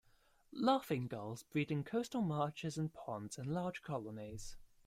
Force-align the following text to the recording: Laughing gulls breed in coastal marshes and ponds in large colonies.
Laughing 0.51 1.05
gulls 1.07 1.43
breed 1.43 1.69
in 1.71 1.83
coastal 1.83 2.23
marshes 2.23 2.75
and 2.75 2.91
ponds 2.91 3.37
in 3.37 3.53
large 3.53 3.83
colonies. 3.83 4.57